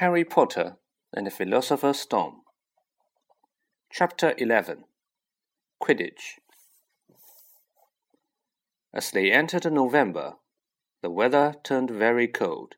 [0.00, 0.76] Harry Potter
[1.14, 2.42] and the Philosopher's Stone.
[3.90, 4.84] Chapter 11
[5.82, 6.38] Quidditch.
[8.92, 10.34] As they entered November,
[11.00, 12.74] the weather turned very cold.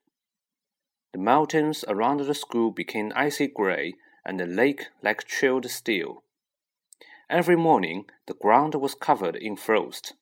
[1.13, 3.95] The mountains around the school became icy gray
[4.25, 6.23] and the lake like chilled steel.
[7.29, 10.15] Every morning the ground was covered in frost.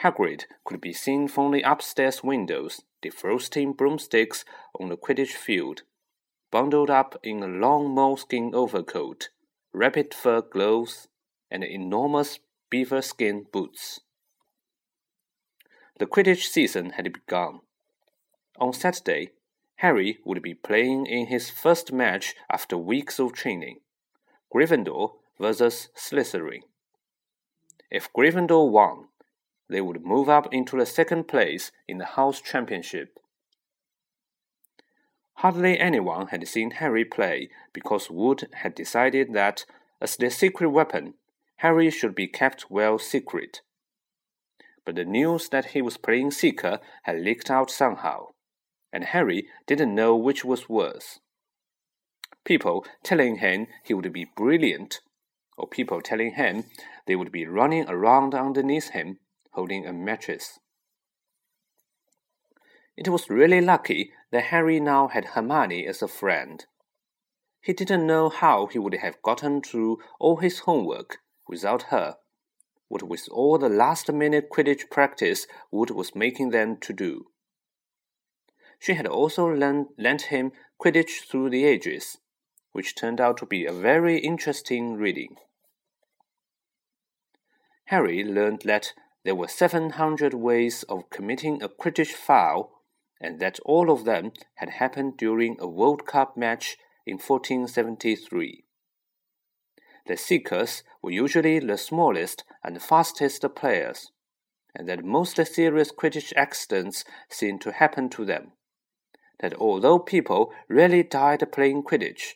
[0.00, 4.44] Hagrid could be seen from the upstairs windows defrosting broomsticks
[4.78, 5.82] on the Quidditch field,
[6.50, 9.28] bundled up in a long moleskin overcoat,
[9.72, 11.08] rabbit fur gloves,
[11.50, 12.38] and enormous
[12.70, 14.00] beaver skin boots.
[15.98, 17.60] The Quidditch season had begun.
[18.58, 19.32] On Saturday,
[19.76, 23.80] Harry would be playing in his first match after weeks of training
[24.52, 26.62] Gryffindor versus Slytherin.
[27.90, 29.08] If Gryffindor won,
[29.68, 33.18] they would move up into the second place in the house championship.
[35.40, 39.66] Hardly anyone had seen Harry play because Wood had decided that,
[40.00, 41.14] as the secret weapon,
[41.56, 43.60] Harry should be kept well secret.
[44.84, 48.28] But the news that he was playing Seeker had leaked out somehow,
[48.92, 51.18] and Harry didn't know which was worse.
[52.44, 55.00] People telling him he would be brilliant,
[55.58, 56.64] or people telling him
[57.06, 59.18] they would be running around underneath him
[59.56, 60.60] holding a mattress.
[62.96, 66.64] It was really lucky that Harry now had Hermione as a friend.
[67.60, 72.16] He didn't know how he would have gotten through all his homework without her,
[72.88, 77.26] what with all the last minute Quidditch practice Wood was making them to do.
[78.78, 82.18] She had also lent, lent him Quidditch Through the Ages,
[82.72, 85.36] which turned out to be a very interesting reading.
[87.86, 88.92] Harry learned that
[89.26, 92.80] there were 700 ways of committing a Quidditch foul,
[93.20, 98.62] and that all of them had happened during a World Cup match in 1473.
[100.06, 104.12] The Seekers were usually the smallest and fastest players,
[104.76, 108.52] and that most serious Quidditch accidents seemed to happen to them.
[109.40, 112.34] That although people rarely died playing Quidditch,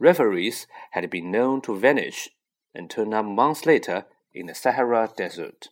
[0.00, 2.30] referees had been known to vanish
[2.74, 5.68] and turn up months later in the Sahara Desert.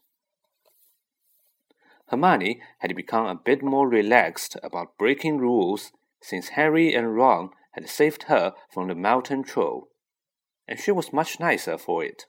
[2.10, 7.88] Hermione had become a bit more relaxed about breaking rules since Harry and Ron had
[7.88, 9.88] saved her from the mountain troll,
[10.66, 12.26] and she was much nicer for it.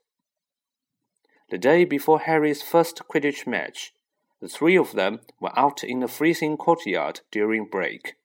[1.50, 3.94] The day before Harry's first Quidditch match,
[4.42, 8.16] the three of them were out in the freezing courtyard during break,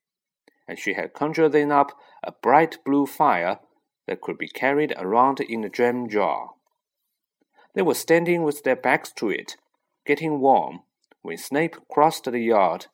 [0.68, 1.92] and she had conjured them up
[2.22, 3.60] a bright blue fire
[4.06, 6.50] that could be carried around in a jam jar.
[7.74, 9.56] They were standing with their backs to it,
[10.04, 10.80] getting warm
[11.24, 12.86] when Snape crossed the yard.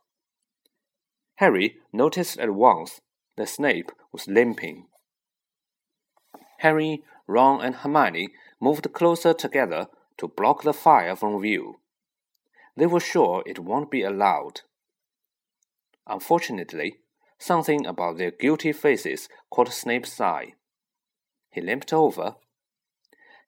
[1.39, 3.01] Harry noticed at once
[3.37, 4.87] that Snape was limping.
[6.59, 8.29] Harry, Ron, and Hermione
[8.61, 11.81] moved closer together to block the fire from view.
[12.77, 14.61] They were sure it won't be allowed.
[16.07, 16.99] Unfortunately,
[17.37, 20.55] something about their guilty faces caught Snape's eye.
[21.51, 22.37] He limped over.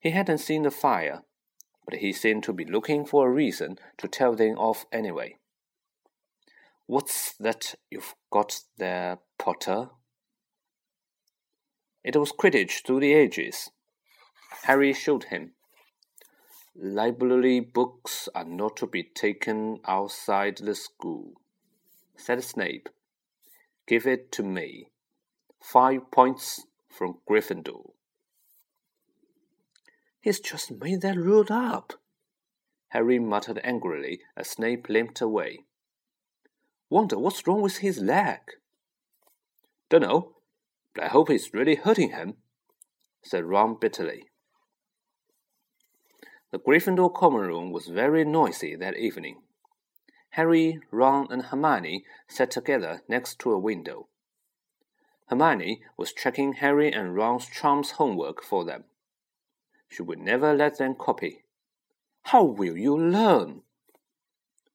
[0.01, 1.23] He hadn't seen the fire,
[1.85, 5.37] but he seemed to be looking for a reason to tell them off anyway.
[6.87, 9.91] What's that you've got there, Potter?
[12.05, 13.71] It was Quidditch through the ages.
[14.65, 15.53] Harry showed him.
[16.75, 21.35] Library books are not to be taken outside the school,
[22.17, 22.89] said Snape.
[23.87, 24.89] Give it to me.
[25.63, 27.93] Five points from Gryffindor.
[30.23, 31.95] He's just made that rule up.
[32.91, 35.65] Harry muttered angrily as Snape limped away.
[36.89, 38.39] Wonder what's wrong with his leg?
[39.91, 40.37] Dunno,
[40.95, 42.35] but I hope it's really hurting him,
[43.23, 44.27] said Ron bitterly.
[46.53, 49.43] The Gryffindor common room was very noisy that evening.
[50.31, 54.07] Harry, Ron, and Hermione sat together next to a window.
[55.27, 58.85] Hermione was checking Harry and Ron's charms homework for them.
[59.93, 61.45] She would never let them copy.
[62.23, 63.61] How will you learn?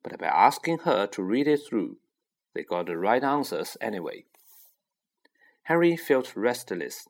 [0.04, 1.98] But by asking her to read it through,
[2.54, 4.25] they got the right answers anyway.
[5.64, 7.08] Harry felt restless.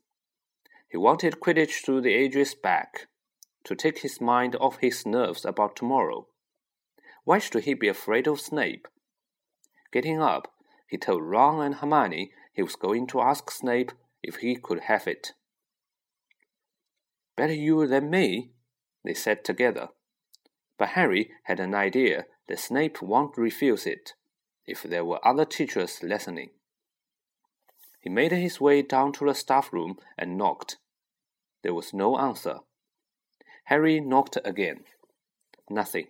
[0.89, 3.07] He wanted Quidditch through the ages back,
[3.65, 6.27] to take his mind off his nerves about tomorrow.
[7.25, 8.88] Why should he be afraid of Snape?
[9.92, 10.54] Getting up,
[10.88, 13.92] he told Ron and Hermione he was going to ask Snape
[14.24, 15.33] if he could have it.
[17.38, 18.50] Better you than me,
[19.06, 19.89] they said together.
[20.78, 24.13] But Harry had an idea that Snape won't refuse it
[24.66, 26.50] if there were other teachers listening.
[28.01, 30.78] He made his way down to the staff room and knocked.
[31.63, 32.60] There was no answer.
[33.66, 34.83] Harry knocked again.
[35.69, 36.07] Nothing.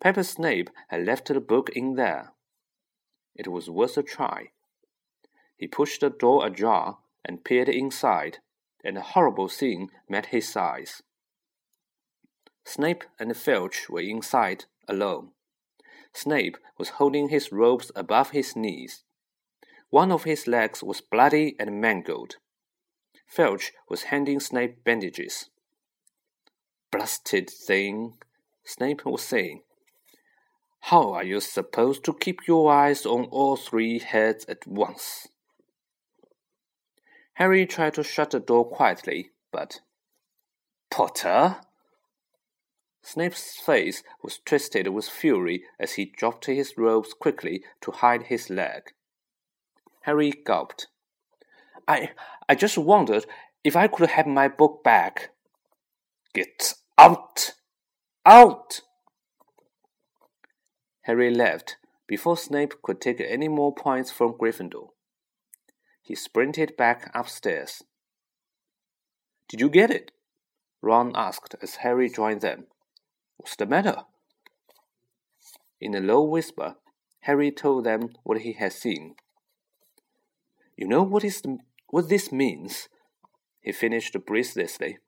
[0.00, 2.32] Pepper Snape had left the book in there.
[3.34, 4.50] It was worth a try.
[5.56, 8.38] He pushed the door ajar and peered inside,
[8.84, 11.02] and a horrible scene met his eyes.
[12.64, 15.30] Snape and Filch were inside, alone.
[16.12, 19.04] Snape was holding his robes above his knees.
[19.90, 22.36] One of his legs was bloody and mangled.
[23.26, 25.50] Filch was handing Snape bandages.
[26.90, 28.14] Blasted thing,
[28.64, 29.62] Snape was saying.
[30.80, 35.28] How are you supposed to keep your eyes on all three heads at once?
[37.38, 39.78] Harry tried to shut the door quietly, but.
[40.90, 41.58] Potter?
[43.00, 48.50] Snape's face was twisted with fury as he dropped his robes quickly to hide his
[48.50, 48.90] leg.
[50.02, 50.88] Harry gulped.
[51.86, 52.10] I
[52.48, 53.24] I just wondered
[53.62, 55.30] if I could have my book back.
[56.34, 57.52] Get out!
[58.26, 58.80] Out!
[61.02, 61.76] Harry left
[62.08, 64.88] before Snape could take any more points from Gryffindor.
[66.08, 67.84] He sprinted back upstairs.
[69.46, 70.10] Did you get it?
[70.80, 72.64] Ron asked as Harry joined them.
[73.36, 74.04] What's the matter?
[75.82, 76.76] In a low whisper,
[77.24, 79.16] Harry told them what he had seen.
[80.78, 81.58] You know what is the,
[81.88, 82.88] what this means?
[83.60, 85.00] He finished breathlessly.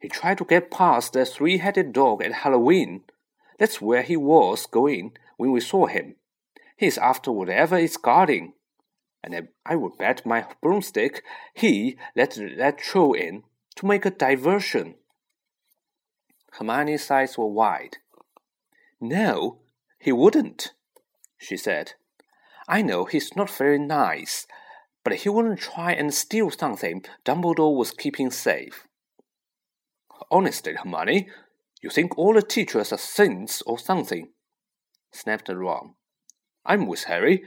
[0.00, 3.02] He tried to get past the three-headed dog at Halloween.
[3.58, 6.16] That's where he was going when we saw him.
[6.78, 8.54] He's after whatever is guarding
[9.26, 13.42] and I would bet my broomstick he let that troll in
[13.74, 14.94] to make a diversion.
[16.52, 17.98] Hermione's eyes were wide.
[19.00, 19.58] No,
[19.98, 20.72] he wouldn't,
[21.36, 21.94] she said.
[22.68, 24.46] I know he's not very nice,
[25.04, 28.86] but he wouldn't try and steal something Dumbledore was keeping safe.
[30.30, 31.28] Honestly, Hermione,
[31.82, 34.28] you think all the teachers are saints or something,
[35.12, 35.94] snapped Ron.
[36.64, 37.44] I'm with Harry.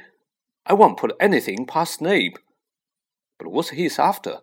[0.66, 2.38] I won't put anything past Snape.
[3.38, 4.40] But what's he after?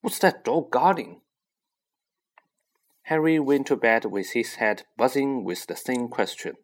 [0.00, 1.20] What's that dog guarding?
[3.04, 6.54] Harry went to bed with his head buzzing with the same question.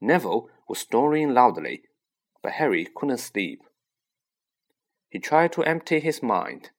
[0.00, 1.82] Neville was snoring loudly,
[2.42, 3.60] but Harry couldn't sleep.
[5.08, 6.70] He tried to empty his mind.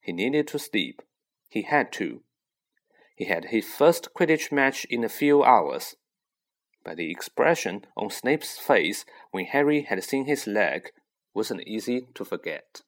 [0.00, 1.00] He needed to sleep.
[1.48, 2.22] He had to.
[3.16, 5.96] He had his first Quidditch match in a few hours,
[6.84, 10.90] but the expression on Snape's face when Harry had seen his leg
[11.34, 12.82] wasn't easy to forget.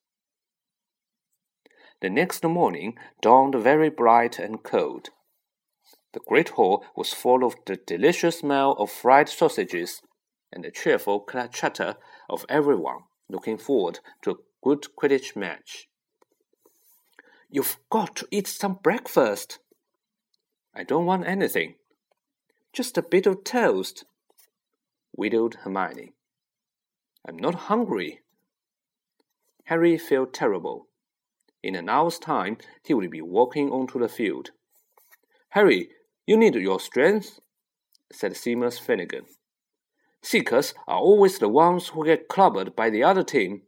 [2.01, 5.09] The next morning dawned very bright and cold.
[6.13, 10.03] The great hall was full of the delicious smell of fried sausages
[10.53, 11.97] and the cheerful chatter
[12.29, 15.89] of everyone looking forward to a good Quidditch match.
[17.51, 19.59] You've got to eat some breakfast.
[20.75, 21.77] I don't want anything,
[22.77, 24.05] just a bit of toast,
[25.17, 26.13] wheedled Hermione.
[27.27, 28.21] I'm not hungry.
[29.65, 30.87] Harry felt terrible.
[31.63, 34.51] In an hour's time, he would be walking onto the field.
[35.51, 35.89] Harry,
[36.27, 37.41] you need your strength,
[38.13, 39.25] said Seamus Finnigan.
[40.23, 43.63] Seekers are always the ones who get clobbered by the other team.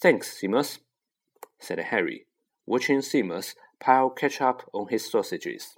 [0.00, 0.78] Thanks, Seamus,
[1.58, 2.26] said Harry,
[2.64, 5.76] watching Seamus pile ketchup on his sausages.